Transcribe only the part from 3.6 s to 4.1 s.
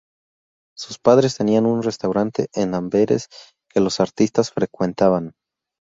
que los